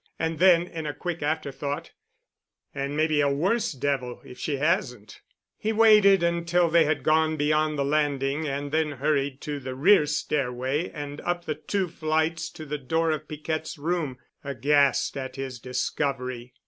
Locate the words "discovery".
15.59-16.55